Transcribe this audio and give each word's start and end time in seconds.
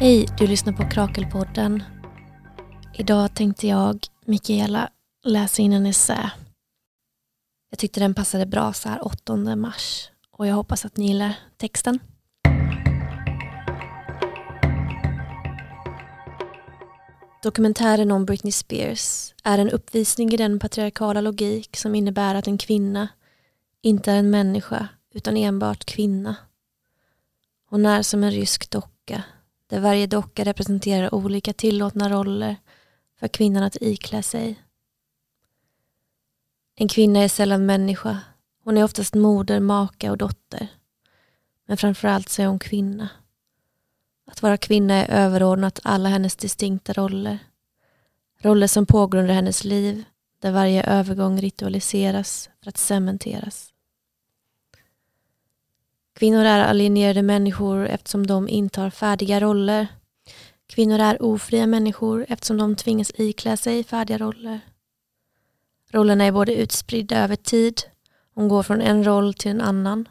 Hej, 0.00 0.28
du 0.38 0.46
lyssnar 0.46 0.72
på 0.72 0.88
Krakelpodden. 0.90 1.82
Idag 2.94 3.34
tänkte 3.34 3.66
jag, 3.66 4.06
Mikaela, 4.24 4.90
läsa 5.24 5.62
in 5.62 5.72
en 5.72 5.86
essä. 5.86 6.30
Jag 7.70 7.78
tyckte 7.78 8.00
den 8.00 8.14
passade 8.14 8.46
bra 8.46 8.72
så 8.72 8.88
här 8.88 9.06
8 9.06 9.56
mars 9.56 10.10
och 10.30 10.46
jag 10.46 10.54
hoppas 10.54 10.84
att 10.84 10.96
ni 10.96 11.06
gillar 11.06 11.34
texten. 11.56 11.98
Dokumentären 17.42 18.10
om 18.10 18.24
Britney 18.24 18.52
Spears 18.52 19.34
är 19.44 19.58
en 19.58 19.70
uppvisning 19.70 20.32
i 20.32 20.36
den 20.36 20.58
patriarkala 20.58 21.20
logik 21.20 21.76
som 21.76 21.94
innebär 21.94 22.34
att 22.34 22.46
en 22.46 22.58
kvinna 22.58 23.08
inte 23.82 24.12
är 24.12 24.16
en 24.16 24.30
människa 24.30 24.88
utan 25.14 25.36
enbart 25.36 25.84
kvinna. 25.84 26.36
Hon 27.70 27.86
är 27.86 28.02
som 28.02 28.24
en 28.24 28.30
rysk 28.30 28.70
docka 28.70 29.24
där 29.68 29.80
varje 29.80 30.06
docka 30.06 30.44
representerar 30.44 31.14
olika 31.14 31.52
tillåtna 31.52 32.08
roller 32.08 32.56
för 33.20 33.28
kvinnan 33.28 33.62
att 33.62 33.76
iklä 33.80 34.22
sig. 34.22 34.62
En 36.74 36.88
kvinna 36.88 37.20
är 37.20 37.28
sällan 37.28 37.66
människa. 37.66 38.18
Hon 38.64 38.76
är 38.76 38.84
oftast 38.84 39.14
moder, 39.14 39.60
maka 39.60 40.10
och 40.10 40.18
dotter. 40.18 40.68
Men 41.66 41.76
framförallt 41.76 42.28
så 42.28 42.42
är 42.42 42.46
hon 42.46 42.58
kvinna. 42.58 43.08
Att 44.26 44.42
vara 44.42 44.56
kvinna 44.56 44.94
är 44.94 45.24
överordnat 45.24 45.80
alla 45.82 46.08
hennes 46.08 46.36
distinkta 46.36 46.92
roller. 46.92 47.38
Roller 48.38 48.66
som 48.66 48.86
pågår 48.86 49.18
under 49.18 49.34
hennes 49.34 49.64
liv, 49.64 50.04
där 50.38 50.52
varje 50.52 50.82
övergång 50.82 51.40
ritualiseras 51.40 52.50
för 52.62 52.68
att 52.68 52.78
cementeras. 52.78 53.72
Kvinnor 56.18 56.44
är 56.44 56.60
alienerade 56.60 57.22
människor 57.22 57.86
eftersom 57.86 58.26
de 58.26 58.48
intar 58.48 58.90
färdiga 58.90 59.40
roller. 59.40 59.86
Kvinnor 60.66 60.98
är 60.98 61.22
ofria 61.22 61.66
människor 61.66 62.26
eftersom 62.28 62.56
de 62.56 62.76
tvingas 62.76 63.12
iklä 63.14 63.56
sig 63.56 63.84
färdiga 63.84 64.18
roller. 64.18 64.60
Rollerna 65.90 66.24
är 66.24 66.32
både 66.32 66.54
utspridda 66.54 67.24
över 67.24 67.36
tid, 67.36 67.82
hon 68.34 68.48
går 68.48 68.62
från 68.62 68.80
en 68.80 69.04
roll 69.04 69.34
till 69.34 69.50
en 69.50 69.60
annan, 69.60 70.08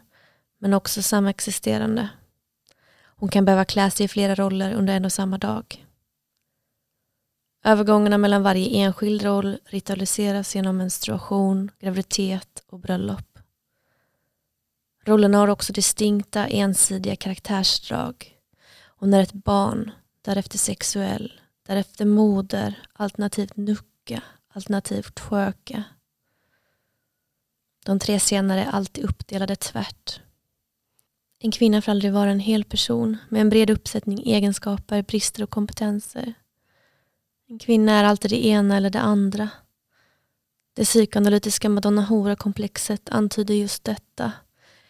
men 0.58 0.74
också 0.74 1.02
samexisterande. 1.02 2.08
Hon 3.16 3.28
kan 3.28 3.44
behöva 3.44 3.64
klä 3.64 3.90
sig 3.90 4.04
i 4.04 4.08
flera 4.08 4.34
roller 4.34 4.72
under 4.72 4.94
en 4.94 5.04
och 5.04 5.12
samma 5.12 5.38
dag. 5.38 5.86
Övergångarna 7.64 8.18
mellan 8.18 8.42
varje 8.42 8.68
enskild 8.68 9.22
roll 9.22 9.58
ritualiseras 9.64 10.54
genom 10.54 10.76
menstruation, 10.76 11.70
graviditet 11.80 12.62
och 12.66 12.78
bröllop. 12.80 13.27
Rollerna 15.08 15.38
har 15.38 15.48
också 15.48 15.72
distinkta 15.72 16.46
ensidiga 16.46 17.16
karaktärsdrag. 17.16 18.36
Hon 18.86 19.14
är 19.14 19.22
ett 19.22 19.32
barn, 19.32 19.90
därefter 20.22 20.58
sexuell, 20.58 21.40
därefter 21.66 22.04
moder, 22.04 22.82
alternativt 22.92 23.56
nucka, 23.56 24.22
alternativt 24.48 25.20
sköka. 25.20 25.84
De 27.84 27.98
tre 27.98 28.20
senare 28.20 28.64
är 28.64 28.70
alltid 28.70 29.04
uppdelade 29.04 29.56
tvärt. 29.56 30.20
En 31.38 31.50
kvinna 31.50 31.82
får 31.82 31.92
aldrig 31.92 32.12
vara 32.12 32.30
en 32.30 32.40
hel 32.40 32.64
person 32.64 33.16
med 33.28 33.40
en 33.40 33.50
bred 33.50 33.70
uppsättning 33.70 34.22
egenskaper, 34.26 35.02
brister 35.02 35.42
och 35.42 35.50
kompetenser. 35.50 36.34
En 37.48 37.58
kvinna 37.58 37.92
är 37.92 38.04
alltid 38.04 38.30
det 38.30 38.46
ena 38.46 38.76
eller 38.76 38.90
det 38.90 39.00
andra. 39.00 39.48
Det 40.74 40.84
psykoanalytiska 40.84 41.68
madonna 41.68 42.02
hora-komplexet 42.02 43.08
antyder 43.10 43.54
just 43.54 43.84
detta. 43.84 44.32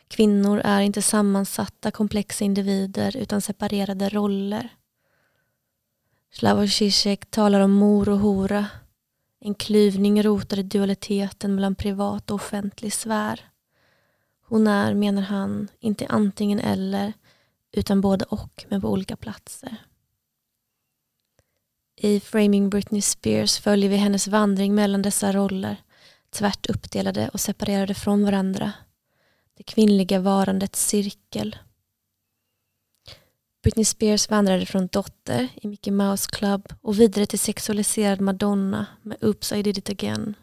Kvinnor 0.08 0.60
är 0.64 0.80
inte 0.80 1.02
sammansatta 1.02 1.90
komplexa 1.90 2.44
individer 2.44 3.16
utan 3.16 3.40
separerade 3.40 4.08
roller. 4.08 4.68
Slavoj 6.32 6.68
Zizek 6.68 7.30
talar 7.30 7.60
om 7.60 7.72
mor 7.72 8.08
och 8.08 8.18
hora. 8.18 8.66
En 9.40 9.54
klyvning 9.54 10.22
rotad 10.22 10.58
i 10.58 10.62
dualiteten 10.62 11.54
mellan 11.54 11.74
privat 11.74 12.30
och 12.30 12.34
offentlig 12.34 12.92
sfär. 12.92 13.40
Hon 14.44 14.66
är, 14.66 14.94
menar 14.94 15.22
han, 15.22 15.68
inte 15.80 16.06
antingen 16.06 16.60
eller 16.60 17.12
utan 17.72 18.00
både 18.00 18.24
och 18.24 18.64
men 18.68 18.80
på 18.80 18.88
olika 18.88 19.16
platser. 19.16 19.76
I 21.96 22.20
Framing 22.20 22.70
Britney 22.70 23.02
Spears 23.02 23.58
följer 23.58 23.90
vi 23.90 23.96
hennes 23.96 24.28
vandring 24.28 24.74
mellan 24.74 25.02
dessa 25.02 25.32
roller 25.32 25.76
tvärt 26.30 26.66
uppdelade 26.66 27.28
och 27.28 27.40
separerade 27.40 27.94
från 27.94 28.24
varandra. 28.24 28.72
Det 29.58 29.64
kvinnliga 29.64 30.20
varandets 30.20 30.86
cirkel. 30.86 31.56
Britney 33.62 33.84
Spears 33.84 34.30
vandrade 34.30 34.66
från 34.66 34.86
dotter 34.86 35.48
i 35.54 35.68
Mickey 35.68 35.90
Mouse 35.90 36.30
Club 36.30 36.68
och 36.80 37.00
vidare 37.00 37.26
till 37.26 37.38
sexualiserad 37.38 38.20
Madonna 38.20 38.86
med 39.02 39.24
Oops 39.24 39.52
I 39.52 39.62
did 39.62 39.78
it 39.78 39.90
again. 39.90 40.34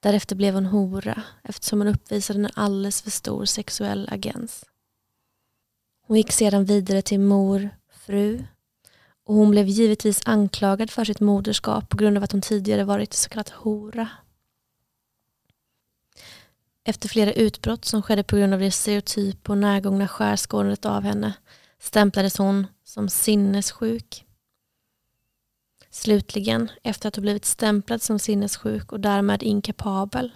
Därefter 0.00 0.36
blev 0.36 0.54
hon 0.54 0.66
hora 0.66 1.22
eftersom 1.42 1.78
hon 1.78 1.88
uppvisade 1.88 2.38
en 2.38 2.50
alldeles 2.54 3.02
för 3.02 3.10
stor 3.10 3.44
sexuell 3.44 4.08
agens. 4.12 4.64
Hon 6.06 6.16
gick 6.16 6.32
sedan 6.32 6.64
vidare 6.64 7.02
till 7.02 7.20
mor, 7.20 7.70
fru 7.92 8.44
och 9.24 9.34
hon 9.34 9.50
blev 9.50 9.66
givetvis 9.66 10.22
anklagad 10.24 10.90
för 10.90 11.04
sitt 11.04 11.20
moderskap 11.20 11.88
på 11.88 11.96
grund 11.96 12.16
av 12.16 12.22
att 12.24 12.32
hon 12.32 12.40
tidigare 12.40 12.84
varit 12.84 13.12
så 13.12 13.28
kallad 13.28 13.50
hora. 13.50 14.08
Efter 16.84 17.08
flera 17.08 17.32
utbrott 17.32 17.84
som 17.84 18.02
skedde 18.02 18.22
på 18.22 18.36
grund 18.36 18.54
av 18.54 18.60
det 18.60 18.70
stereotypa 18.70 19.52
och 19.52 19.58
närgångna 19.58 20.08
skärskådandet 20.08 20.86
av 20.86 21.02
henne 21.02 21.32
stämplades 21.78 22.38
hon 22.38 22.66
som 22.84 23.08
sinnessjuk. 23.08 24.26
Slutligen, 25.90 26.70
efter 26.82 27.08
att 27.08 27.16
ha 27.16 27.20
blivit 27.20 27.44
stämplad 27.44 28.02
som 28.02 28.18
sinnessjuk 28.18 28.92
och 28.92 29.00
därmed 29.00 29.42
inkapabel, 29.42 30.32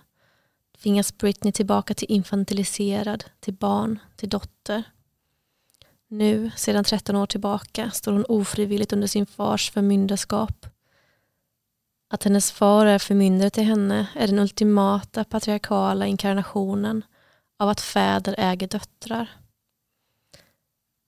tvingas 0.83 1.19
Britney 1.19 1.53
tillbaka 1.53 1.95
till 1.95 2.11
infantiliserad, 2.11 3.25
till 3.41 3.55
barn, 3.55 3.99
till 4.17 4.29
dotter. 4.29 4.83
Nu, 6.09 6.51
sedan 6.57 6.85
13 6.85 7.17
år 7.17 7.27
tillbaka, 7.27 7.91
står 7.91 8.13
hon 8.13 8.25
ofrivilligt 8.29 8.93
under 8.93 9.07
sin 9.07 9.27
fars 9.27 9.71
förmyndarskap. 9.71 10.67
Att 12.15 12.25
hennes 12.25 12.53
far 12.53 12.87
är 12.87 12.99
förmyndare 12.99 13.51
till 13.51 13.65
henne 13.65 14.07
är 14.15 14.27
den 14.27 14.39
ultimata 14.39 15.25
patriarkala 15.25 16.07
inkarnationen 16.07 17.05
av 17.59 17.69
att 17.69 17.81
fäder 17.81 18.35
äger 18.39 18.69
döttrar. 18.69 19.31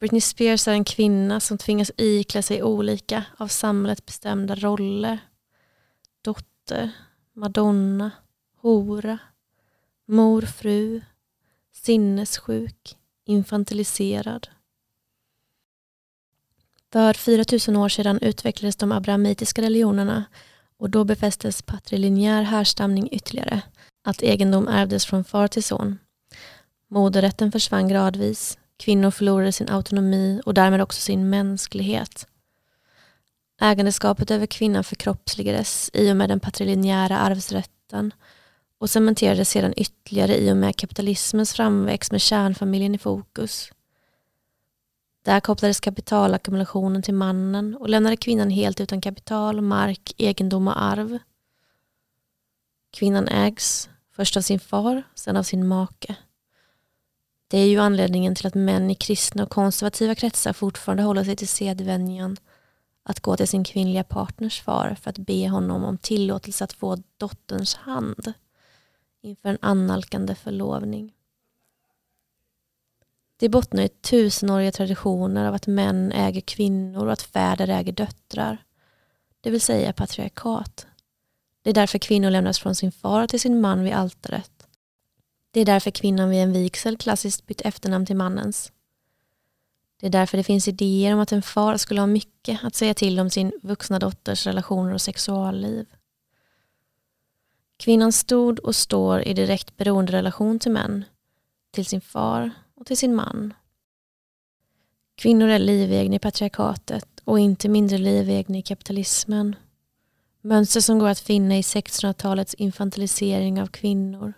Britney 0.00 0.20
Spears 0.20 0.68
är 0.68 0.72
en 0.72 0.84
kvinna 0.84 1.40
som 1.40 1.58
tvingas 1.58 1.90
iklä 1.96 2.42
sig 2.42 2.62
olika 2.62 3.24
av 3.36 3.48
samhället 3.48 4.06
bestämda 4.06 4.54
roller. 4.54 5.18
Dotter, 6.22 6.90
madonna, 7.32 8.10
hora, 8.60 9.18
mor, 10.06 10.42
fru, 10.42 11.00
sinnessjuk, 11.72 12.96
infantiliserad. 13.24 14.48
För 16.92 17.14
4000 17.14 17.76
år 17.76 17.88
sedan 17.88 18.18
utvecklades 18.18 18.76
de 18.76 18.92
abrahamitiska 18.92 19.62
religionerna 19.62 20.24
och 20.78 20.90
då 20.90 21.04
befästes 21.04 21.62
patrilinjär 21.62 22.42
härstamning 22.42 23.08
ytterligare, 23.12 23.62
att 24.04 24.22
egendom 24.22 24.68
ärvdes 24.68 25.06
från 25.06 25.24
far 25.24 25.48
till 25.48 25.64
son. 25.64 25.98
Moderrätten 26.88 27.52
försvann 27.52 27.88
gradvis, 27.88 28.58
kvinnor 28.76 29.10
förlorade 29.10 29.52
sin 29.52 29.68
autonomi 29.68 30.40
och 30.46 30.54
därmed 30.54 30.82
också 30.82 31.00
sin 31.00 31.30
mänsklighet. 31.30 32.26
Ägandeskapet 33.60 34.30
över 34.30 34.46
kvinnan 34.46 34.84
förkroppsligades 34.84 35.90
i 35.92 36.12
och 36.12 36.16
med 36.16 36.28
den 36.28 36.40
patrilinjära 36.40 37.18
arvsrätten 37.18 38.12
och 38.78 38.90
cementerades 38.90 39.50
sedan 39.50 39.74
ytterligare 39.76 40.36
i 40.36 40.52
och 40.52 40.56
med 40.56 40.76
kapitalismens 40.76 41.52
framväxt 41.52 42.12
med 42.12 42.20
kärnfamiljen 42.20 42.94
i 42.94 42.98
fokus. 42.98 43.72
Där 45.26 45.40
kopplades 45.40 45.80
kapitalackumulationen 45.80 47.02
till 47.02 47.14
mannen 47.14 47.76
och 47.76 47.88
lämnade 47.88 48.16
kvinnan 48.16 48.50
helt 48.50 48.80
utan 48.80 49.00
kapital, 49.00 49.60
mark, 49.60 50.12
egendom 50.16 50.68
och 50.68 50.82
arv. 50.82 51.18
Kvinnan 52.92 53.28
ägs 53.28 53.90
först 54.12 54.36
av 54.36 54.40
sin 54.40 54.60
far, 54.60 55.02
sen 55.14 55.36
av 55.36 55.42
sin 55.42 55.68
make. 55.68 56.16
Det 57.48 57.58
är 57.58 57.66
ju 57.66 57.78
anledningen 57.78 58.34
till 58.34 58.46
att 58.46 58.54
män 58.54 58.90
i 58.90 58.94
kristna 58.94 59.42
och 59.42 59.50
konservativa 59.50 60.14
kretsar 60.14 60.52
fortfarande 60.52 61.02
håller 61.02 61.24
sig 61.24 61.36
till 61.36 61.48
sedvänjan 61.48 62.36
att 63.02 63.20
gå 63.20 63.36
till 63.36 63.48
sin 63.48 63.64
kvinnliga 63.64 64.04
partners 64.04 64.62
far 64.62 64.96
för 65.00 65.10
att 65.10 65.18
be 65.18 65.48
honom 65.48 65.84
om 65.84 65.98
tillåtelse 65.98 66.64
att 66.64 66.72
få 66.72 67.02
dotterns 67.16 67.74
hand 67.74 68.32
inför 69.22 69.48
en 69.48 69.58
annalkande 69.60 70.34
förlovning. 70.34 71.15
Det 73.36 73.48
bottnar 73.48 73.82
i 73.82 73.88
tusenåriga 73.88 74.72
traditioner 74.72 75.48
av 75.48 75.54
att 75.54 75.66
män 75.66 76.12
äger 76.12 76.40
kvinnor 76.40 77.06
och 77.06 77.12
att 77.12 77.22
fäder 77.22 77.68
äger 77.68 77.92
döttrar. 77.92 78.64
Det 79.40 79.50
vill 79.50 79.60
säga 79.60 79.92
patriarkat. 79.92 80.86
Det 81.62 81.70
är 81.70 81.74
därför 81.74 81.98
kvinnor 81.98 82.30
lämnas 82.30 82.58
från 82.58 82.74
sin 82.74 82.92
far 82.92 83.26
till 83.26 83.40
sin 83.40 83.60
man 83.60 83.84
vid 83.84 83.92
altaret. 83.92 84.66
Det 85.50 85.60
är 85.60 85.64
därför 85.64 85.90
kvinnan 85.90 86.30
vid 86.30 86.42
en 86.42 86.52
vigsel 86.52 86.96
klassiskt 86.96 87.46
bytt 87.46 87.60
efternamn 87.60 88.06
till 88.06 88.16
mannens. 88.16 88.72
Det 90.00 90.06
är 90.06 90.10
därför 90.10 90.36
det 90.36 90.44
finns 90.44 90.68
idéer 90.68 91.14
om 91.14 91.20
att 91.20 91.32
en 91.32 91.42
far 91.42 91.76
skulle 91.76 92.00
ha 92.00 92.06
mycket 92.06 92.64
att 92.64 92.74
säga 92.74 92.94
till 92.94 93.20
om 93.20 93.30
sin 93.30 93.52
vuxna 93.62 93.98
dotters 93.98 94.46
relationer 94.46 94.94
och 94.94 95.00
sexualliv. 95.00 95.86
Kvinnan 97.76 98.12
stod 98.12 98.58
och 98.58 98.76
står 98.76 99.22
i 99.22 99.34
direkt 99.34 99.76
beroenderelation 99.76 100.58
till 100.58 100.72
män, 100.72 101.04
till 101.72 101.86
sin 101.86 102.00
far 102.00 102.50
och 102.76 102.86
till 102.86 102.96
sin 102.96 103.14
man. 103.14 103.54
Kvinnor 105.14 105.48
är 105.48 105.58
livegna 105.58 106.16
i 106.16 106.18
patriarkatet 106.18 107.08
och 107.24 107.38
inte 107.38 107.68
mindre 107.68 107.98
livegna 107.98 108.58
i 108.58 108.62
kapitalismen. 108.62 109.56
Mönster 110.40 110.80
som 110.80 110.98
går 110.98 111.08
att 111.08 111.20
finna 111.20 111.56
i 111.56 111.60
1600-talets 111.60 112.54
infantilisering 112.54 113.62
av 113.62 113.66
kvinnor 113.66 114.32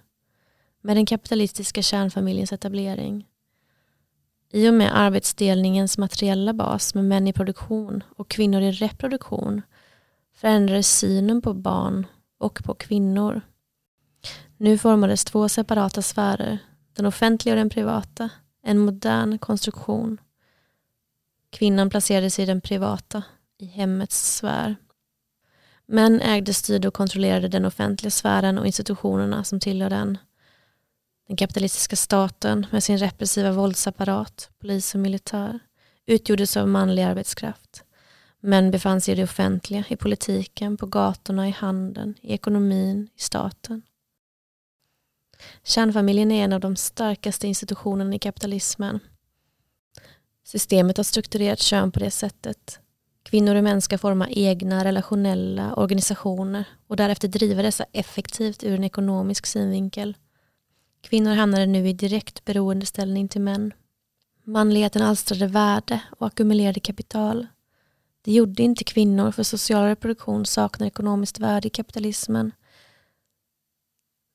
med 0.81 0.97
den 0.97 1.07
kapitalistiska 1.07 1.83
kärnfamiljens 1.83 2.53
etablering. 2.53 3.27
I 4.51 4.69
och 4.69 4.75
med 4.75 4.99
arbetsdelningens 4.99 5.99
materiella 5.99 6.53
bas 6.53 6.95
med 6.95 7.05
män 7.05 7.29
i 7.29 7.33
produktion 7.33 8.05
och 8.17 8.29
kvinnor 8.29 8.61
i 8.61 8.73
reproduktion 8.73 9.63
förändrades 10.35 10.99
synen 10.99 11.43
på 11.43 11.55
barn 11.55 12.07
och 12.39 12.65
på 12.65 12.75
kvinnor. 12.75 13.41
Nu 14.57 14.79
formades 14.79 15.25
två 15.25 15.49
separata 15.49 16.03
sfärer, 16.03 16.59
den 16.99 17.07
offentliga 17.07 17.55
och 17.55 17.59
den 17.59 17.71
privata, 17.71 18.31
en 18.63 18.79
modern 18.79 19.39
konstruktion. 19.39 20.21
Kvinnan 21.51 21.91
placerades 21.91 22.39
i 22.39 22.45
den 22.45 22.61
privata, 22.61 23.23
i 23.59 23.67
hemmets 23.67 24.37
sfär. 24.37 24.77
Män 25.87 26.21
ägde, 26.21 26.55
styrde 26.55 26.89
och 26.89 26.95
kontrollerade 26.95 27.49
den 27.49 27.65
offentliga 27.65 28.11
sfären 28.11 28.59
och 28.59 28.67
institutionerna 28.67 29.45
som 29.45 29.61
tillhör 29.61 29.91
den. 29.91 30.19
Den 31.29 31.37
kapitalistiska 31.37 31.97
staten 31.97 32.67
med 32.71 32.85
sin 32.85 32.99
repressiva 32.99 33.53
våldsapparat, 33.53 34.51
polis 34.61 34.95
och 34.95 35.01
militär, 35.01 35.59
utgjordes 36.07 36.57
av 36.57 36.69
manlig 36.69 37.03
arbetskraft. 37.03 37.85
Män 38.41 38.71
befann 38.71 39.01
sig 39.01 39.13
i 39.13 39.17
det 39.17 39.25
offentliga, 39.25 39.85
i 39.89 39.97
politiken, 39.97 40.77
på 40.77 40.87
gatorna, 40.87 41.49
i 41.49 41.51
handeln, 41.51 42.15
i 42.21 42.33
ekonomin, 42.35 43.09
i 43.17 43.21
staten. 43.21 43.83
Kärnfamiljen 45.65 46.31
är 46.31 46.45
en 46.45 46.53
av 46.53 46.61
de 46.61 46.77
starkaste 46.77 47.47
institutionerna 47.47 48.15
i 48.15 48.19
kapitalismen. 48.19 49.01
Systemet 50.45 50.97
har 50.97 51.05
strukturerat 51.05 51.59
kön 51.59 51.93
på 51.93 51.99
det 52.01 52.11
sättet. 52.11 52.81
Kvinnor 53.23 53.55
och 53.55 53.65
män 53.65 53.83
ska 53.83 53.99
forma 53.99 54.29
egna 54.29 54.85
relationella 54.85 55.75
organisationer 55.75 56.65
och 56.87 56.97
därefter 56.97 57.29
driva 57.29 57.63
dessa 57.63 57.85
effektivt 57.93 58.65
ur 58.65 58.75
en 58.75 58.85
ekonomisk 58.85 59.47
synvinkel. 59.47 60.17
Kvinnor 61.01 61.35
hamnade 61.35 61.67
nu 61.67 61.89
i 61.89 61.93
direkt 61.93 62.45
beroendeställning 62.45 63.29
till 63.29 63.41
män. 63.41 63.73
Manligheten 64.45 65.03
alstrade 65.03 65.47
värde 65.47 66.01
och 66.19 66.27
ackumulerade 66.27 66.81
kapital. 66.81 67.47
Det 68.23 68.33
gjorde 68.33 68.63
inte 68.63 68.85
kvinnor 68.85 69.31
för 69.31 69.43
social 69.43 69.85
reproduktion 69.85 70.47
saknar 70.47 70.87
ekonomiskt 70.87 71.39
värde 71.39 71.67
i 71.67 71.71
kapitalismen. 71.71 72.53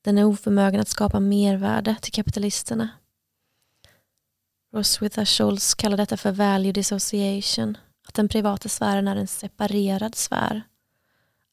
Den 0.03 0.17
är 0.17 0.25
oförmögen 0.25 0.81
att 0.81 0.87
skapa 0.87 1.19
mervärde 1.19 1.95
till 2.01 2.11
kapitalisterna. 2.11 2.89
Roswitha 4.73 5.25
Schultz 5.25 5.75
kallar 5.75 5.97
detta 5.97 6.17
för 6.17 6.31
value 6.31 6.71
dissociation, 6.71 7.77
att 8.07 8.13
den 8.13 8.29
privata 8.29 8.69
sfären 8.69 9.07
är 9.07 9.15
en 9.15 9.27
separerad 9.27 10.15
sfär. 10.15 10.63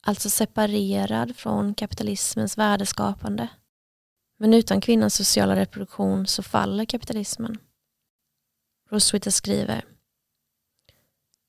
Alltså 0.01 0.29
separerad 0.29 1.35
från 1.35 1.73
kapitalismens 1.73 2.57
värdeskapande. 2.57 3.47
Men 4.37 4.53
utan 4.53 4.81
kvinnans 4.81 5.15
sociala 5.15 5.55
reproduktion 5.55 6.27
så 6.27 6.43
faller 6.43 6.85
kapitalismen. 6.85 7.57
Roswitha 8.89 9.31
skriver 9.31 9.85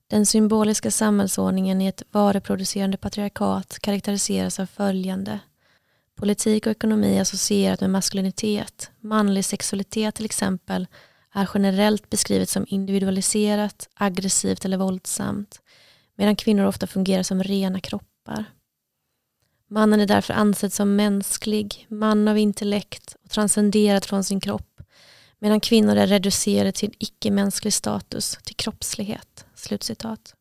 Den 0.07 0.27
symboliska 0.27 0.91
samhällsordningen 0.91 1.81
i 1.81 1.87
ett 1.87 2.03
varuproducerande 2.11 2.97
patriarkat 2.97 3.79
karaktäriseras 3.79 4.61
av 4.61 4.67
följande. 4.67 5.41
Politik 6.23 6.67
och 6.67 6.73
ekonomi 6.73 7.21
associerat 7.21 7.81
med 7.81 7.91
maskulinitet, 7.91 8.91
manlig 9.01 9.45
sexualitet 9.45 10.15
till 10.15 10.25
exempel, 10.25 10.87
är 11.33 11.51
generellt 11.55 12.11
beskrivet 12.11 12.49
som 12.49 12.67
individualiserat, 12.69 13.89
aggressivt 13.95 14.65
eller 14.65 14.77
våldsamt, 14.77 15.61
medan 16.17 16.37
kvinnor 16.37 16.65
ofta 16.65 16.87
fungerar 16.87 17.23
som 17.23 17.43
rena 17.43 17.81
kroppar. 17.81 18.45
Mannen 19.69 20.01
är 20.01 20.07
därför 20.07 20.35
ansedd 20.35 20.73
som 20.73 20.97
mänsklig, 20.97 21.87
man 21.89 22.29
av 22.29 22.39
intellekt 22.39 23.17
och 23.25 23.31
transcenderad 23.31 24.05
från 24.05 24.25
sin 24.25 24.41
kropp, 24.41 24.81
medan 25.39 25.61
kvinnor 25.61 25.97
är 25.97 26.07
reducerade 26.07 26.73
till 26.73 26.95
icke-mänsklig 26.99 27.73
status, 27.73 28.39
till 28.45 28.57
kroppslighet. 28.57 29.47
Slutcitat. 29.55 30.35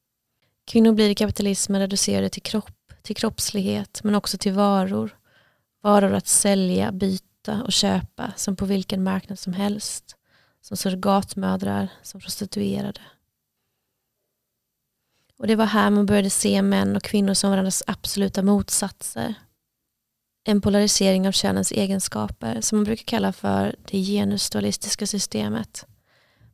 Kvinnor 0.66 0.92
blir 0.92 1.10
i 1.10 1.16
kapitalismen 1.16 1.82
reducerade 1.82 2.30
till 2.30 2.42
kropp, 2.42 2.94
till 3.02 3.16
kroppslighet, 3.16 4.02
men 4.04 4.16
också 4.16 4.38
till 4.38 4.54
varor. 4.54 5.18
Varor 5.82 6.14
att 6.14 6.28
sälja, 6.28 6.92
byta 6.92 7.64
och 7.64 7.72
köpa 7.72 8.34
som 8.36 8.56
på 8.56 8.66
vilken 8.66 9.04
marknad 9.04 9.40
som 9.40 9.54
helst. 9.54 10.16
Som 10.62 10.78
surrogatmödrar, 10.78 11.88
som 12.04 12.22
prostituerade. 12.22 13.02
Och 15.38 15.48
det 15.48 15.56
var 15.56 15.66
här 15.66 15.90
man 15.90 16.06
började 16.06 16.30
se 16.30 16.62
män 16.62 16.96
och 16.96 17.04
kvinnor 17.04 17.34
som 17.34 17.50
varandras 17.50 17.84
absoluta 17.88 18.44
motsatser. 18.44 19.34
En 20.44 20.62
polarisering 20.62 21.28
av 21.28 21.32
könens 21.32 21.72
egenskaper 21.72 22.62
som 22.62 22.78
man 22.78 22.86
brukar 22.86 23.04
kalla 23.04 23.34
för 23.34 23.76
det 23.92 24.04
genusdualistiska 24.04 25.08
systemet. 25.08 25.86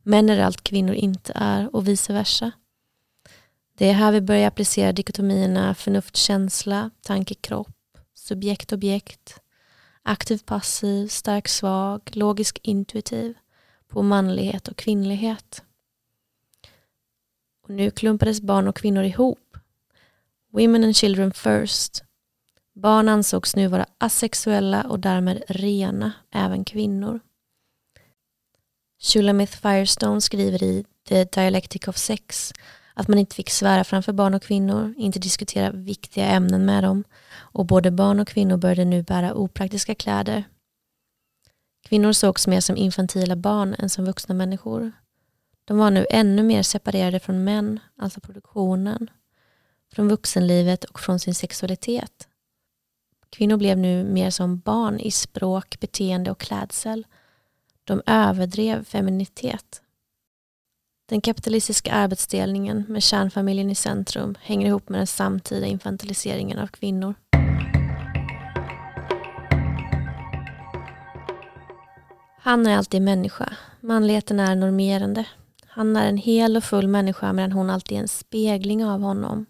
Män 0.02 0.30
är 0.30 0.38
allt 0.38 0.64
kvinnor 0.64 0.94
inte 0.94 1.32
är 1.34 1.76
och 1.76 1.88
vice 1.88 2.12
versa. 2.12 2.52
Det 3.78 3.88
är 3.88 3.92
här 3.92 4.12
vi 4.12 4.20
börjar 4.20 4.48
applicera 4.48 4.92
dikotomierna 4.92 5.74
förnuft-känsla, 5.74 6.90
tanke-kropp, 7.02 7.77
subjekt-objekt, 8.28 9.40
aktiv-passiv, 10.02 11.08
stark-svag, 11.08 12.00
logisk-intuitiv 12.12 13.34
på 13.88 14.02
manlighet 14.02 14.68
och 14.68 14.76
kvinnlighet. 14.76 15.62
Och 17.62 17.70
nu 17.70 17.90
klumpades 17.90 18.40
barn 18.40 18.68
och 18.68 18.76
kvinnor 18.76 19.04
ihop. 19.04 19.56
Women 20.52 20.84
and 20.84 20.96
children 20.96 21.32
first. 21.32 22.04
Barn 22.74 23.08
ansågs 23.08 23.56
nu 23.56 23.66
vara 23.66 23.86
asexuella 23.98 24.82
och 24.82 25.00
därmed 25.00 25.42
rena, 25.48 26.12
även 26.30 26.64
kvinnor. 26.64 27.20
Shulamith 29.00 29.56
Firestone 29.56 30.20
skriver 30.20 30.62
i 30.62 30.84
The 31.08 31.24
Dialectic 31.24 31.88
of 31.88 31.96
Sex 31.96 32.52
att 32.94 33.08
man 33.08 33.18
inte 33.18 33.34
fick 33.34 33.50
svära 33.50 33.84
framför 33.84 34.12
barn 34.12 34.34
och 34.34 34.42
kvinnor, 34.42 34.94
inte 34.98 35.18
diskutera 35.18 35.70
viktiga 35.70 36.26
ämnen 36.26 36.64
med 36.64 36.84
dem 36.84 37.04
och 37.52 37.66
både 37.66 37.90
barn 37.90 38.20
och 38.20 38.28
kvinnor 38.28 38.56
började 38.56 38.84
nu 38.84 39.02
bära 39.02 39.34
opraktiska 39.34 39.94
kläder. 39.94 40.44
Kvinnor 41.88 42.12
sågs 42.12 42.46
mer 42.46 42.60
som 42.60 42.76
infantila 42.76 43.36
barn 43.36 43.74
än 43.78 43.90
som 43.90 44.04
vuxna 44.04 44.34
människor. 44.34 44.92
De 45.64 45.78
var 45.78 45.90
nu 45.90 46.06
ännu 46.10 46.42
mer 46.42 46.62
separerade 46.62 47.20
från 47.20 47.44
män, 47.44 47.80
alltså 47.96 48.20
produktionen, 48.20 49.10
från 49.92 50.08
vuxenlivet 50.08 50.84
och 50.84 51.00
från 51.00 51.18
sin 51.18 51.34
sexualitet. 51.34 52.28
Kvinnor 53.30 53.56
blev 53.56 53.78
nu 53.78 54.04
mer 54.04 54.30
som 54.30 54.58
barn 54.58 55.00
i 55.00 55.10
språk, 55.10 55.80
beteende 55.80 56.30
och 56.30 56.40
klädsel. 56.40 57.06
De 57.84 58.02
överdrev 58.06 58.84
feminitet. 58.84 59.82
Den 61.08 61.20
kapitalistiska 61.20 61.92
arbetsdelningen 61.92 62.84
med 62.88 63.02
kärnfamiljen 63.02 63.70
i 63.70 63.74
centrum 63.74 64.34
hänger 64.42 64.66
ihop 64.66 64.88
med 64.88 65.00
den 65.00 65.06
samtida 65.06 65.66
infantiliseringen 65.66 66.58
av 66.58 66.66
kvinnor. 66.66 67.14
Han 72.40 72.66
är 72.66 72.76
alltid 72.76 73.02
människa. 73.02 73.52
Manligheten 73.80 74.40
är 74.40 74.56
normerande. 74.56 75.24
Han 75.66 75.96
är 75.96 76.08
en 76.08 76.16
hel 76.16 76.56
och 76.56 76.64
full 76.64 76.88
människa 76.88 77.32
medan 77.32 77.52
hon 77.52 77.70
alltid 77.70 77.98
är 77.98 78.02
en 78.02 78.08
spegling 78.08 78.84
av 78.84 79.00
honom. 79.00 79.46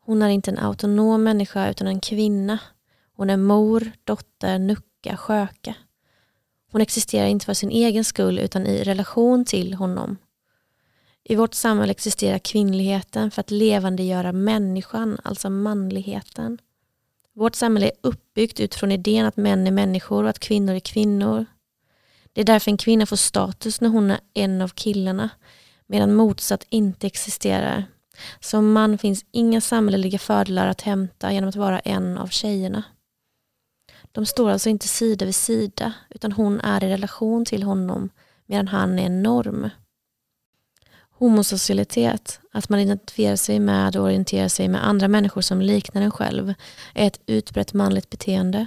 Hon 0.00 0.22
är 0.22 0.28
inte 0.28 0.50
en 0.50 0.58
autonom 0.58 1.22
människa 1.22 1.70
utan 1.70 1.86
en 1.86 2.00
kvinna. 2.00 2.58
Hon 3.16 3.30
är 3.30 3.36
mor, 3.36 3.92
dotter, 4.04 4.58
nucka, 4.58 5.16
sköka. 5.16 5.74
Hon 6.72 6.80
existerar 6.80 7.26
inte 7.26 7.46
för 7.46 7.54
sin 7.54 7.70
egen 7.70 8.04
skull 8.04 8.38
utan 8.38 8.66
i 8.66 8.84
relation 8.84 9.44
till 9.44 9.74
honom. 9.74 10.16
I 11.24 11.34
vårt 11.34 11.54
samhälle 11.54 11.90
existerar 11.90 12.38
kvinnligheten 12.38 13.30
för 13.30 13.40
att 13.40 13.50
levandegöra 13.50 14.32
människan, 14.32 15.18
alltså 15.24 15.50
manligheten. 15.50 16.58
Vårt 17.34 17.54
samhälle 17.54 17.86
är 17.86 17.92
uppbyggt 18.00 18.60
utifrån 18.60 18.92
idén 18.92 19.26
att 19.26 19.36
män 19.36 19.66
är 19.66 19.70
människor 19.70 20.24
och 20.24 20.30
att 20.30 20.38
kvinnor 20.38 20.74
är 20.74 20.80
kvinnor. 20.80 21.46
Det 22.32 22.40
är 22.40 22.44
därför 22.44 22.70
en 22.70 22.76
kvinna 22.76 23.06
får 23.06 23.16
status 23.16 23.80
när 23.80 23.88
hon 23.88 24.10
är 24.10 24.20
en 24.34 24.60
av 24.62 24.68
killarna 24.68 25.30
medan 25.86 26.14
motsatt 26.14 26.66
inte 26.68 27.06
existerar. 27.06 27.84
Som 28.40 28.72
man 28.72 28.98
finns 28.98 29.24
inga 29.30 29.60
samhälleliga 29.60 30.18
fördelar 30.18 30.66
att 30.66 30.80
hämta 30.80 31.32
genom 31.32 31.48
att 31.48 31.56
vara 31.56 31.80
en 31.80 32.18
av 32.18 32.26
tjejerna. 32.28 32.84
De 34.12 34.26
står 34.26 34.50
alltså 34.50 34.68
inte 34.68 34.88
sida 34.88 35.24
vid 35.24 35.34
sida 35.34 35.92
utan 36.10 36.32
hon 36.32 36.60
är 36.60 36.84
i 36.84 36.88
relation 36.88 37.44
till 37.44 37.62
honom 37.62 38.10
medan 38.46 38.68
han 38.68 38.98
är 38.98 39.06
en 39.06 39.22
norm. 39.22 39.70
Homosocialitet, 41.10 42.40
att 42.52 42.68
man 42.68 42.80
identifierar 42.80 43.36
sig 43.36 43.60
med 43.60 43.96
och 43.96 44.04
orienterar 44.04 44.48
sig 44.48 44.68
med 44.68 44.86
andra 44.86 45.08
människor 45.08 45.40
som 45.40 45.60
liknar 45.60 46.02
en 46.02 46.10
själv, 46.10 46.54
är 46.94 47.06
ett 47.06 47.20
utbrett 47.26 47.72
manligt 47.72 48.10
beteende. 48.10 48.66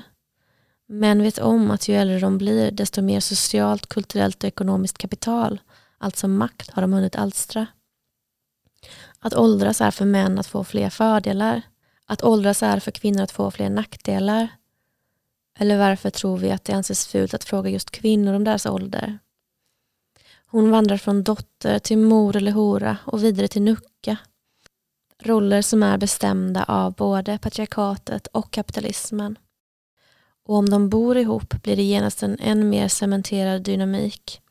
Män 0.87 1.23
vet 1.23 1.39
om 1.39 1.71
att 1.71 1.87
ju 1.87 1.95
äldre 1.95 2.19
de 2.19 2.37
blir, 2.37 2.71
desto 2.71 3.01
mer 3.01 3.19
socialt, 3.19 3.87
kulturellt 3.87 4.43
och 4.43 4.47
ekonomiskt 4.47 4.97
kapital, 4.97 5.61
alltså 5.97 6.27
makt, 6.27 6.71
har 6.71 6.81
de 6.81 6.93
hunnit 6.93 7.15
alstra. 7.15 7.67
Att 9.19 9.35
åldras 9.35 9.81
är 9.81 9.91
för 9.91 10.05
män 10.05 10.39
att 10.39 10.47
få 10.47 10.63
fler 10.63 10.89
fördelar. 10.89 11.61
Att 12.05 12.23
åldras 12.23 12.63
är 12.63 12.79
för 12.79 12.91
kvinnor 12.91 13.21
att 13.21 13.31
få 13.31 13.51
fler 13.51 13.69
nackdelar. 13.69 14.47
Eller 15.59 15.77
varför 15.77 16.09
tror 16.09 16.37
vi 16.37 16.51
att 16.51 16.63
det 16.63 16.73
anses 16.73 17.07
fult 17.07 17.33
att 17.33 17.43
fråga 17.43 17.69
just 17.69 17.91
kvinnor 17.91 18.33
om 18.33 18.43
deras 18.43 18.65
ålder? 18.65 19.19
Hon 20.45 20.71
vandrar 20.71 20.97
från 20.97 21.23
dotter 21.23 21.79
till 21.79 21.97
mor 21.97 22.35
eller 22.35 22.51
hora 22.51 22.97
och 23.05 23.23
vidare 23.23 23.47
till 23.47 23.61
nucka. 23.61 24.17
Roller 25.23 25.61
som 25.61 25.83
är 25.83 25.97
bestämda 25.97 26.63
av 26.63 26.93
både 26.93 27.37
patriarkatet 27.37 28.27
och 28.27 28.51
kapitalismen. 28.51 29.37
Och 30.45 30.55
om 30.55 30.69
de 30.69 30.89
bor 30.89 31.17
ihop 31.17 31.63
blir 31.63 31.75
det 31.75 31.83
genast 31.83 32.23
en 32.23 32.39
än 32.39 32.69
mer 32.69 32.87
cementerad 32.87 33.61
dynamik. 33.61 34.41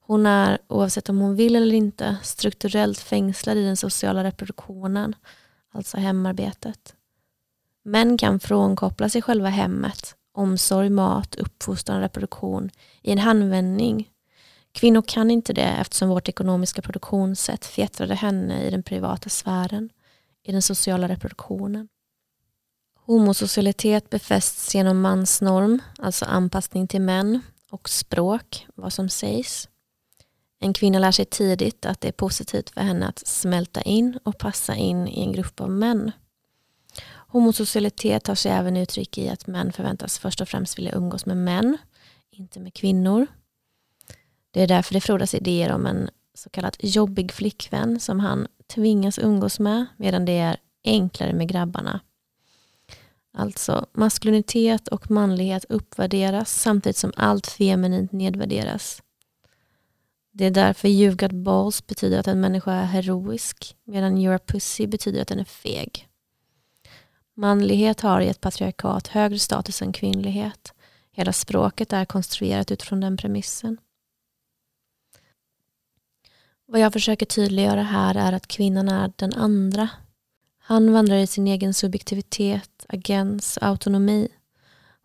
Hon 0.00 0.26
är, 0.26 0.58
oavsett 0.68 1.08
om 1.08 1.18
hon 1.18 1.36
vill 1.36 1.56
eller 1.56 1.74
inte, 1.74 2.16
strukturellt 2.22 2.98
fängslad 2.98 3.56
i 3.56 3.64
den 3.64 3.76
sociala 3.76 4.24
reproduktionen, 4.24 5.14
alltså 5.72 5.96
hemarbetet. 5.96 6.95
Män 7.86 8.18
kan 8.18 8.40
frånkoppla 8.40 9.08
sig 9.08 9.22
själva 9.22 9.48
hemmet, 9.48 10.16
omsorg, 10.32 10.90
mat, 10.90 11.34
uppfostran 11.34 12.00
reproduktion 12.00 12.70
i 13.02 13.12
en 13.12 13.18
handvändning 13.18 14.10
Kvinnor 14.76 15.02
kan 15.02 15.30
inte 15.30 15.52
det 15.52 15.62
eftersom 15.80 16.08
vårt 16.08 16.28
ekonomiska 16.28 16.82
produktionssätt 16.82 17.66
fjättrade 17.66 18.14
henne 18.14 18.62
i 18.62 18.70
den 18.70 18.82
privata 18.82 19.28
sfären, 19.28 19.90
i 20.42 20.52
den 20.52 20.62
sociala 20.62 21.08
reproduktionen. 21.08 21.88
Homosocialitet 23.06 24.10
befästs 24.10 24.74
genom 24.74 25.00
mansnorm, 25.00 25.82
alltså 25.98 26.24
anpassning 26.24 26.88
till 26.88 27.00
män, 27.00 27.40
och 27.70 27.88
språk, 27.88 28.66
vad 28.74 28.92
som 28.92 29.08
sägs. 29.08 29.68
En 30.60 30.72
kvinna 30.72 30.98
lär 30.98 31.12
sig 31.12 31.24
tidigt 31.24 31.86
att 31.86 32.00
det 32.00 32.08
är 32.08 32.12
positivt 32.12 32.70
för 32.70 32.80
henne 32.80 33.08
att 33.08 33.26
smälta 33.26 33.82
in 33.82 34.18
och 34.24 34.38
passa 34.38 34.74
in 34.74 35.08
i 35.08 35.20
en 35.20 35.32
grupp 35.32 35.60
av 35.60 35.70
män. 35.70 36.12
Homosocialitet 37.26 38.24
tar 38.24 38.34
sig 38.34 38.52
även 38.52 38.76
uttryck 38.76 39.18
i 39.18 39.28
att 39.28 39.46
män 39.46 39.72
förväntas 39.72 40.18
först 40.18 40.40
och 40.40 40.48
främst 40.48 40.78
vilja 40.78 40.94
umgås 40.94 41.26
med 41.26 41.36
män, 41.36 41.78
inte 42.30 42.60
med 42.60 42.74
kvinnor. 42.74 43.26
Det 44.50 44.62
är 44.62 44.66
därför 44.66 44.94
det 44.94 45.00
frodas 45.00 45.34
idéer 45.34 45.72
om 45.72 45.86
en 45.86 46.10
så 46.34 46.50
kallad 46.50 46.76
jobbig 46.80 47.32
flickvän 47.32 48.00
som 48.00 48.20
han 48.20 48.46
tvingas 48.66 49.18
umgås 49.18 49.58
med 49.58 49.86
medan 49.96 50.24
det 50.24 50.38
är 50.38 50.56
enklare 50.84 51.32
med 51.32 51.48
grabbarna. 51.48 52.00
Alltså 53.38 53.86
maskulinitet 53.92 54.88
och 54.88 55.10
manlighet 55.10 55.64
uppvärderas 55.68 56.60
samtidigt 56.60 56.96
som 56.96 57.12
allt 57.16 57.46
feminint 57.46 58.12
nedvärderas. 58.12 59.02
Det 60.32 60.44
är 60.44 60.50
därför 60.50 60.88
you've 60.88 61.16
got 61.16 61.32
balls 61.32 61.86
betyder 61.86 62.18
att 62.18 62.26
en 62.26 62.40
människa 62.40 62.72
är 62.72 62.84
heroisk 62.84 63.76
medan 63.84 64.16
you're 64.16 64.36
a 64.36 64.40
pussy 64.46 64.86
betyder 64.86 65.22
att 65.22 65.28
den 65.28 65.40
är 65.40 65.44
feg. 65.44 66.08
Manlighet 67.38 68.00
har 68.00 68.20
i 68.20 68.28
ett 68.28 68.40
patriarkat 68.40 69.08
högre 69.08 69.38
status 69.38 69.82
än 69.82 69.92
kvinnlighet. 69.92 70.72
Hela 71.12 71.32
språket 71.32 71.92
är 71.92 72.04
konstruerat 72.04 72.70
utifrån 72.70 73.00
den 73.00 73.16
premissen. 73.16 73.78
Vad 76.66 76.80
jag 76.80 76.92
försöker 76.92 77.26
tydliggöra 77.26 77.82
här 77.82 78.14
är 78.14 78.32
att 78.32 78.46
kvinnan 78.46 78.88
är 78.88 79.12
den 79.16 79.34
andra. 79.34 79.88
Han 80.58 80.92
vandrar 80.92 81.16
i 81.16 81.26
sin 81.26 81.46
egen 81.46 81.74
subjektivitet, 81.74 82.86
agens, 82.88 83.58
autonomi. 83.60 84.28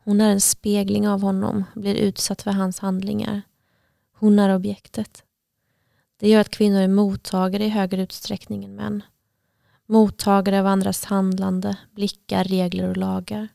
Hon 0.04 0.22
är 0.22 0.30
en 0.30 0.42
spegling 0.42 1.08
av 1.08 1.22
honom, 1.22 1.64
blir 1.76 1.96
utsatt 1.96 2.42
för 2.42 2.52
hans 2.52 2.80
handlingar. 2.80 3.42
Hon 4.14 4.40
är 4.40 4.56
objektet. 4.56 5.24
Det 6.20 6.30
gör 6.30 6.42
att 6.42 6.50
kvinnor 6.50 6.82
är 6.82 6.88
mottagare 6.88 7.66
i 7.66 7.70
högre 7.70 8.02
utsträckning 8.02 8.64
än 8.64 8.76
män. 8.76 9.04
Mottagare 9.92 10.60
av 10.60 10.68
andras 10.68 11.06
handlande, 11.06 11.78
blickar, 11.92 12.44
regler 12.44 12.90
och 12.90 12.98
lagar. 12.98 13.48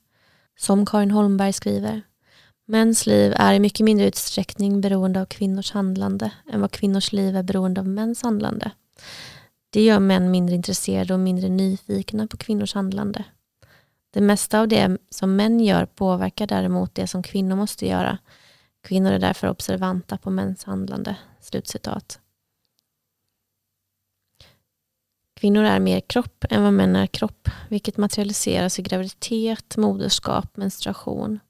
Som 0.59 0.87
Karin 0.87 1.11
Holmberg 1.11 1.53
skriver. 1.53 2.03
Mäns 2.67 3.07
liv 3.07 3.33
är 3.37 3.55
i 3.55 3.61
mycket 3.61 3.85
mindre 3.85 4.07
utsträckning 4.07 4.81
beroende 4.81 5.21
av 5.21 5.27
kvinnors 5.27 5.73
handlande 5.73 6.31
än 6.53 6.61
vad 6.61 6.71
kvinnors 6.71 7.13
liv 7.13 7.37
är 7.37 7.43
beroende 7.43 7.81
av 7.81 7.89
mäns 7.89 8.23
handlande. 8.23 8.71
Det 9.71 9.83
gör 9.83 9.99
män 9.99 10.31
mindre 10.31 10.55
intresserade 10.55 11.15
och 11.15 11.21
mindre 11.21 11.49
nyfikna 11.49 12.27
på 12.27 12.37
kvinnors 12.37 12.75
handlande. 12.75 13.25
Det 14.11 14.21
mesta 14.21 14.61
av 14.61 14.69
det 14.69 14.99
som 15.11 15.37
män 15.37 15.61
gör 15.61 15.87
påverkar 15.87 16.47
däremot 16.47 16.95
det 16.95 17.07
som 17.07 17.23
kvinnor 17.23 17.57
måste 17.57 17.87
göra. 17.87 18.19
Kvinnor 18.83 19.13
är 19.13 19.19
därför 19.19 19.49
observanta 19.49 20.19
på 20.19 20.31
mäns 20.31 20.65
handlande. 20.65 21.17
Slutcitat. 21.41 22.21
Kvinnor 25.41 25.65
är 25.65 25.81
mer 25.81 26.01
kropp 26.01 26.45
än 26.51 26.63
vad 26.63 26.73
män 26.73 26.97
är 26.97 27.07
kropp, 27.07 27.49
vilket 27.69 27.97
materialiseras 27.97 28.79
i 28.79 28.83
graviditet, 28.83 29.77
moderskap, 29.77 30.57
menstruation. 30.57 31.41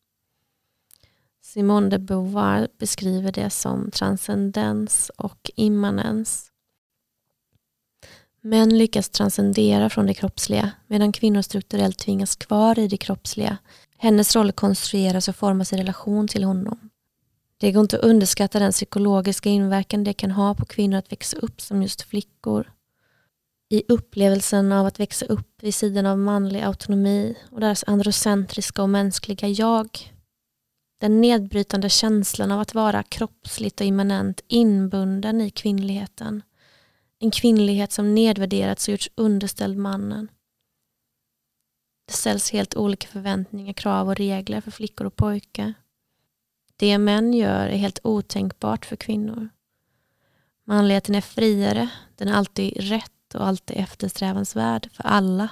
Simone 1.42 1.88
de 1.88 1.98
Beauvoir 1.98 2.68
beskriver 2.78 3.32
det 3.32 3.50
som 3.50 3.90
transcendens 3.90 5.10
och 5.16 5.50
immanens. 5.56 6.50
Män 8.40 8.78
lyckas 8.78 9.08
transcendera 9.08 9.90
från 9.90 10.06
det 10.06 10.14
kroppsliga 10.14 10.70
medan 10.86 11.12
kvinnor 11.12 11.42
strukturellt 11.42 11.98
tvingas 11.98 12.36
kvar 12.36 12.78
i 12.78 12.88
det 12.88 12.96
kroppsliga. 12.96 13.58
Hennes 13.98 14.36
roll 14.36 14.52
konstrueras 14.52 15.28
och 15.28 15.36
formas 15.36 15.72
i 15.72 15.76
relation 15.76 16.28
till 16.28 16.44
honom. 16.44 16.90
Det 17.58 17.72
går 17.72 17.82
inte 17.82 17.98
att 17.98 18.04
underskatta 18.04 18.58
den 18.58 18.72
psykologiska 18.72 19.48
inverkan 19.48 20.04
det 20.04 20.12
kan 20.12 20.30
ha 20.30 20.54
på 20.54 20.64
kvinnor 20.64 20.98
att 20.98 21.12
växa 21.12 21.36
upp 21.36 21.60
som 21.60 21.82
just 21.82 22.02
flickor. 22.02 22.72
I 23.68 23.82
upplevelsen 23.88 24.72
av 24.72 24.86
att 24.86 25.00
växa 25.00 25.26
upp 25.26 25.62
vid 25.62 25.74
sidan 25.74 26.06
av 26.06 26.18
manlig 26.18 26.60
autonomi 26.60 27.34
och 27.50 27.60
deras 27.60 27.84
androcentriska 27.86 28.82
och 28.82 28.88
mänskliga 28.88 29.48
jag 29.48 30.12
den 30.98 31.20
nedbrytande 31.20 31.88
känslan 31.88 32.52
av 32.52 32.60
att 32.60 32.74
vara 32.74 33.02
kroppsligt 33.02 33.80
och 33.80 33.86
immanent 33.86 34.40
inbunden 34.48 35.40
i 35.40 35.50
kvinnligheten. 35.50 36.42
En 37.18 37.30
kvinnlighet 37.30 37.92
som 37.92 38.14
nedvärderats 38.14 38.88
och 38.88 38.92
gjorts 38.92 39.10
underställd 39.14 39.78
mannen. 39.78 40.28
Det 42.06 42.12
ställs 42.12 42.50
helt 42.50 42.76
olika 42.76 43.08
förväntningar, 43.08 43.72
krav 43.72 44.08
och 44.08 44.16
regler 44.16 44.60
för 44.60 44.70
flickor 44.70 45.06
och 45.06 45.16
pojkar. 45.16 45.74
Det 46.76 46.98
män 46.98 47.34
gör 47.34 47.66
är 47.66 47.76
helt 47.76 48.00
otänkbart 48.02 48.86
för 48.86 48.96
kvinnor. 48.96 49.48
Manligheten 50.64 51.14
är 51.14 51.20
friare, 51.20 51.88
den 52.14 52.28
är 52.28 52.32
alltid 52.32 52.76
rätt 52.76 53.15
och 53.36 53.46
alltid 53.46 53.76
eftersträvansvärd 53.76 54.90
för 54.92 55.06
alla. 55.06 55.48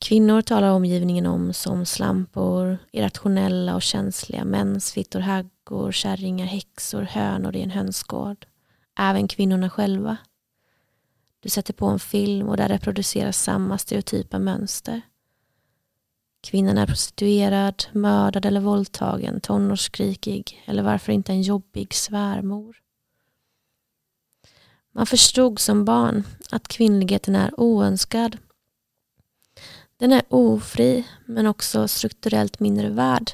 Kvinnor 0.00 0.42
talar 0.42 0.70
omgivningen 0.70 1.26
om 1.26 1.52
som 1.52 1.86
slampor, 1.86 2.78
irrationella 2.92 3.74
och 3.74 3.82
känsliga, 3.82 4.44
mensfittor, 4.44 5.20
haggor, 5.20 5.92
kärringar, 5.92 6.46
häxor, 6.46 7.02
hönor 7.02 7.56
i 7.56 7.62
en 7.62 7.70
hönsgård. 7.70 8.46
Även 8.98 9.28
kvinnorna 9.28 9.70
själva. 9.70 10.16
Du 11.40 11.48
sätter 11.48 11.72
på 11.72 11.86
en 11.86 11.98
film 11.98 12.48
och 12.48 12.56
där 12.56 12.68
reproduceras 12.68 13.42
samma 13.42 13.78
stereotypa 13.78 14.38
mönster. 14.38 15.00
Kvinnan 16.40 16.78
är 16.78 16.86
prostituerad, 16.86 17.84
mördad 17.92 18.46
eller 18.46 18.60
våldtagen, 18.60 19.40
tonårsskrikig 19.40 20.62
eller 20.66 20.82
varför 20.82 21.12
inte 21.12 21.32
en 21.32 21.42
jobbig 21.42 21.94
svärmor. 21.94 22.81
Man 24.92 25.06
förstod 25.06 25.58
som 25.58 25.84
barn 25.84 26.24
att 26.50 26.68
kvinnligheten 26.68 27.36
är 27.36 27.60
oönskad 27.60 28.38
den 30.02 30.12
är 30.12 30.22
ofri 30.28 31.04
men 31.26 31.46
också 31.46 31.88
strukturellt 31.88 32.60
mindre 32.60 32.88
värd. 32.88 33.32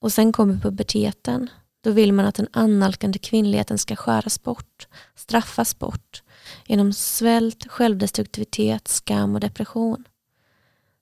Och 0.00 0.12
sen 0.12 0.32
kommer 0.32 0.54
puberteten. 0.54 1.50
Då 1.80 1.90
vill 1.90 2.12
man 2.12 2.26
att 2.26 2.34
den 2.34 2.48
annalkande 2.52 3.18
kvinnligheten 3.18 3.78
ska 3.78 3.96
skäras 3.96 4.42
bort, 4.42 4.88
straffas 5.14 5.78
bort 5.78 6.22
genom 6.66 6.92
svält, 6.92 7.66
självdestruktivitet, 7.68 8.88
skam 8.88 9.34
och 9.34 9.40
depression. 9.40 10.04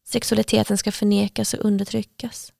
Sexualiteten 0.07 0.79
ska 0.79 0.93
förnekas 0.93 1.55
och 1.55 1.65
undertryckas. 1.65 2.53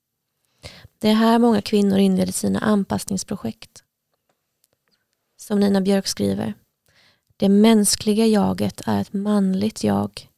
Det 0.99 1.09
är 1.09 1.15
här 1.15 1.39
många 1.39 1.63
kvinnor 1.63 1.99
inleder 1.99 2.33
sina 2.33 2.59
anpassningsprojekt. 2.59 3.85
Som 5.41 5.61
Nina 5.61 5.81
Björk 5.81 6.07
skriver. 6.07 6.55
Det 7.37 7.49
mänskliga 7.49 8.27
jaget 8.27 8.81
är 8.87 9.01
ett 9.01 9.13
manligt 9.13 9.85
jag 9.85 10.29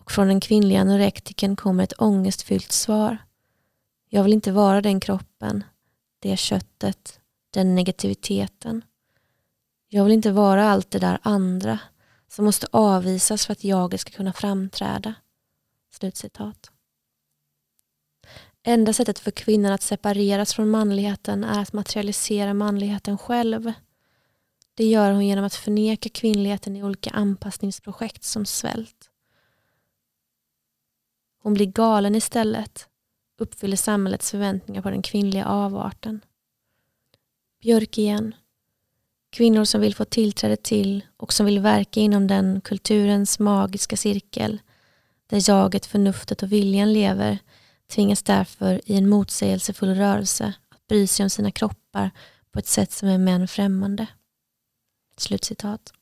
och 0.00 0.10
från 0.10 0.28
den 0.28 0.40
kvinnliga 0.40 0.80
anorektiken 0.80 1.56
kommer 1.56 1.84
ett 1.84 2.00
ångestfyllt 2.00 2.72
svar. 2.72 3.18
Jag 4.08 4.22
vill 4.22 4.32
inte 4.32 4.52
vara 4.52 4.80
den 4.80 5.00
kroppen, 5.00 5.64
det 6.18 6.36
köttet, 6.36 7.20
den 7.50 7.74
negativiteten. 7.74 8.84
Jag 9.88 10.04
vill 10.04 10.12
inte 10.12 10.32
vara 10.32 10.70
allt 10.70 10.90
det 10.90 10.98
där 10.98 11.18
andra 11.22 11.78
som 12.28 12.44
måste 12.44 12.66
avvisas 12.70 13.46
för 13.46 13.52
att 13.52 13.64
jaget 13.64 14.00
ska 14.00 14.10
kunna 14.10 14.32
framträda. 14.32 15.14
Slutcitat. 15.90 16.70
Enda 18.62 18.92
sättet 18.92 19.18
för 19.18 19.30
kvinnan 19.30 19.72
att 19.72 19.82
separeras 19.82 20.54
från 20.54 20.70
manligheten 20.70 21.44
är 21.44 21.62
att 21.62 21.72
materialisera 21.72 22.54
manligheten 22.54 23.18
själv. 23.18 23.72
Det 24.78 24.84
gör 24.84 25.12
hon 25.12 25.26
genom 25.26 25.44
att 25.44 25.54
förneka 25.54 26.08
kvinnligheten 26.08 26.76
i 26.76 26.82
olika 26.82 27.10
anpassningsprojekt 27.10 28.24
som 28.24 28.46
svält. 28.46 29.10
Hon 31.42 31.54
blir 31.54 31.66
galen 31.66 32.14
istället, 32.14 32.88
uppfyller 33.38 33.76
samhällets 33.76 34.30
förväntningar 34.30 34.82
på 34.82 34.90
den 34.90 35.02
kvinnliga 35.02 35.44
avarten. 35.46 36.20
Björk 37.62 37.98
igen. 37.98 38.34
Kvinnor 39.30 39.64
som 39.64 39.80
vill 39.80 39.94
få 39.94 40.04
tillträde 40.04 40.56
till 40.56 41.06
och 41.16 41.32
som 41.32 41.46
vill 41.46 41.60
verka 41.60 42.00
inom 42.00 42.26
den 42.26 42.60
kulturens 42.60 43.38
magiska 43.38 43.96
cirkel 43.96 44.58
där 45.26 45.50
jaget, 45.50 45.86
förnuftet 45.86 46.42
och 46.42 46.52
viljan 46.52 46.92
lever 46.92 47.38
tvingas 47.86 48.22
därför 48.22 48.80
i 48.84 48.96
en 48.96 49.08
motsägelsefull 49.08 49.94
rörelse 49.94 50.52
att 50.68 50.86
bry 50.86 51.06
sig 51.06 51.24
om 51.24 51.30
sina 51.30 51.50
kroppar 51.50 52.10
på 52.52 52.58
ett 52.58 52.66
sätt 52.66 52.92
som 52.92 53.08
är 53.08 53.18
män 53.18 53.48
främmande. 53.48 54.06
Slutcitat. 55.20 55.92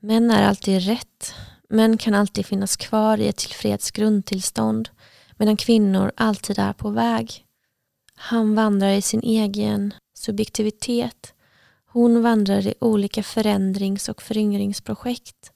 Män 0.00 0.30
är 0.30 0.48
alltid 0.48 0.82
rätt. 0.82 1.34
Män 1.68 1.98
kan 1.98 2.14
alltid 2.14 2.46
finnas 2.46 2.76
kvar 2.76 3.18
i 3.18 3.28
ett 3.28 3.36
tillfreds 3.36 3.90
grundtillstånd 3.90 4.88
medan 5.36 5.56
kvinnor 5.56 6.12
alltid 6.16 6.58
är 6.58 6.72
på 6.72 6.90
väg. 6.90 7.46
Han 8.14 8.54
vandrar 8.54 8.90
i 8.90 9.02
sin 9.02 9.22
egen 9.22 9.94
subjektivitet. 10.14 11.34
Hon 11.86 12.22
vandrar 12.22 12.66
i 12.66 12.74
olika 12.80 13.22
förändrings 13.22 14.08
och 14.08 14.22
föryngringsprojekt. 14.22 15.52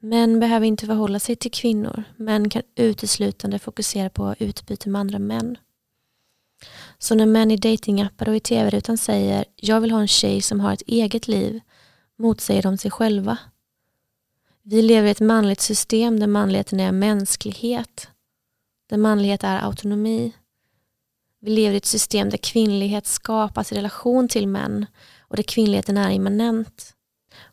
Män 0.00 0.40
behöver 0.40 0.66
inte 0.66 0.86
förhålla 0.86 1.18
sig 1.18 1.36
till 1.36 1.50
kvinnor. 1.50 2.04
Män 2.16 2.50
kan 2.50 2.62
uteslutande 2.74 3.58
fokusera 3.58 4.10
på 4.10 4.34
utbyte 4.38 4.88
med 4.88 5.00
andra 5.00 5.18
män. 5.18 5.58
Så 6.98 7.14
när 7.14 7.26
män 7.26 7.50
i 7.50 7.56
datingappar 7.56 8.28
och 8.28 8.36
i 8.36 8.40
tv-rutan 8.40 8.98
säger 8.98 9.44
jag 9.56 9.80
vill 9.80 9.90
ha 9.90 10.00
en 10.00 10.08
tjej 10.08 10.42
som 10.42 10.60
har 10.60 10.72
ett 10.72 10.82
eget 10.86 11.28
liv 11.28 11.60
motsäger 12.18 12.62
de 12.62 12.78
sig 12.78 12.90
själva. 12.90 13.38
Vi 14.62 14.82
lever 14.82 15.08
i 15.08 15.10
ett 15.10 15.20
manligt 15.20 15.60
system 15.60 16.20
där 16.20 16.26
manligheten 16.26 16.80
är 16.80 16.92
mänsklighet. 16.92 18.08
Där 18.88 18.96
manlighet 18.96 19.44
är 19.44 19.58
autonomi. 19.58 20.32
Vi 21.40 21.50
lever 21.50 21.74
i 21.74 21.76
ett 21.76 21.84
system 21.84 22.30
där 22.30 22.38
kvinnlighet 22.38 23.06
skapas 23.06 23.72
i 23.72 23.74
relation 23.74 24.28
till 24.28 24.48
män 24.48 24.86
och 25.20 25.36
där 25.36 25.42
kvinnligheten 25.42 25.96
är 25.96 26.10
immanent. 26.10 26.94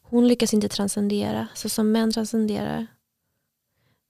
Hon 0.01 0.27
lyckas 0.27 0.53
inte 0.53 0.69
transcendera 0.69 1.47
så 1.53 1.69
som 1.69 1.91
män 1.91 2.11
transcenderar. 2.11 2.87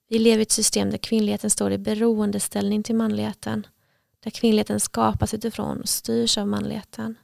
Vi 0.10 0.20
lever 0.20 0.40
i 0.40 0.42
ett 0.42 0.52
system 0.52 0.92
där 0.92 0.98
kvinnligheten 0.98 1.50
står 1.50 1.72
i 1.72 1.78
beroendeställning 1.78 2.84
till 2.84 2.96
manligheten. 2.96 3.68
Där 4.24 4.32
kvinnligheten 4.32 4.80
skapas 4.80 5.34
utifrån 5.34 5.82
och 5.82 5.90
styrs 5.90 6.38
av 6.38 6.48
manligheten. 6.48 7.16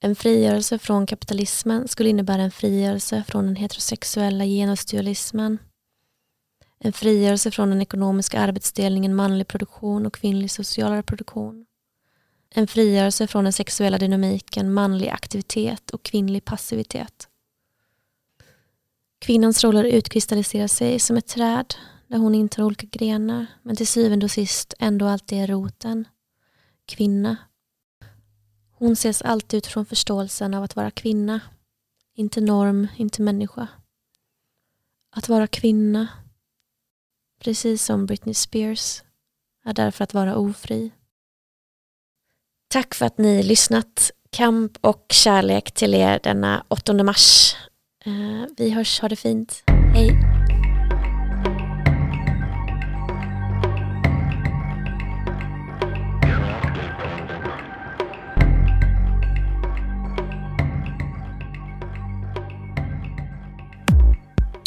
En 0.00 0.16
frigörelse 0.16 0.78
från 0.78 1.06
kapitalismen 1.06 1.88
skulle 1.88 2.08
innebära 2.08 2.42
en 2.42 2.50
frigörelse 2.50 3.24
från 3.28 3.46
den 3.46 3.56
heterosexuella 3.56 4.44
genusdualismen. 4.44 5.58
En 6.78 6.92
frigörelse 6.92 7.50
från 7.50 7.70
den 7.70 7.82
ekonomiska 7.82 8.40
arbetsdelningen 8.40 9.14
manlig 9.14 9.48
produktion 9.48 10.06
och 10.06 10.14
kvinnlig 10.14 10.50
social 10.50 10.92
reproduktion. 10.92 11.66
En 12.50 12.66
frigörelse 12.66 13.26
från 13.26 13.44
den 13.44 13.52
sexuella 13.52 13.98
dynamiken 13.98 14.72
manlig 14.72 15.08
aktivitet 15.08 15.90
och 15.90 16.02
kvinnlig 16.02 16.44
passivitet. 16.44 17.28
Kvinnans 19.18 19.64
roller 19.64 19.84
utkristalliserar 19.84 20.66
sig 20.66 20.98
som 20.98 21.16
ett 21.16 21.26
träd 21.26 21.74
där 22.06 22.18
hon 22.18 22.34
intar 22.34 22.62
olika 22.62 22.86
grenar 22.86 23.46
men 23.62 23.76
till 23.76 23.86
syvende 23.86 24.26
och 24.26 24.30
sist 24.30 24.74
ändå 24.78 25.06
alltid 25.06 25.38
är 25.38 25.46
roten. 25.46 26.04
Kvinna. 26.86 27.36
Hon 28.72 28.92
ses 28.92 29.22
alltid 29.22 29.58
utifrån 29.58 29.86
förståelsen 29.86 30.54
av 30.54 30.62
att 30.62 30.76
vara 30.76 30.90
kvinna. 30.90 31.40
Inte 32.14 32.40
norm, 32.40 32.88
inte 32.96 33.22
människa. 33.22 33.68
Att 35.16 35.28
vara 35.28 35.46
kvinna, 35.46 36.08
precis 37.40 37.84
som 37.84 38.06
Britney 38.06 38.34
Spears, 38.34 39.02
är 39.64 39.74
därför 39.74 40.04
att 40.04 40.14
vara 40.14 40.36
ofri. 40.36 40.90
Tack 42.68 42.94
för 42.94 43.06
att 43.06 43.18
ni 43.18 43.42
lyssnat. 43.42 44.10
Kamp 44.30 44.78
och 44.80 45.06
kärlek 45.10 45.72
till 45.72 45.94
er 45.94 46.20
denna 46.22 46.64
8 46.68 46.92
mars. 47.04 47.56
Eh, 48.04 48.44
vi 48.56 48.70
hörs, 48.70 49.00
ha 49.00 49.08
det 49.08 49.16
fint. 49.16 49.62
Hej! 49.94 50.45